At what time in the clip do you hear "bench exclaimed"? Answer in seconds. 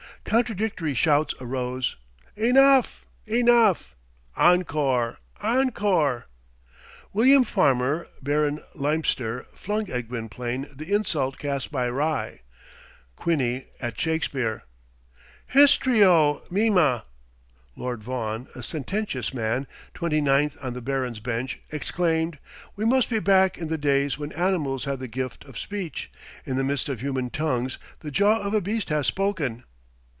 21.19-22.37